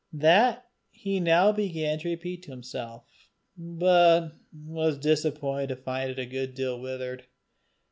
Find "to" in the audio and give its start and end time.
1.99-2.09, 2.45-2.49, 5.69-5.75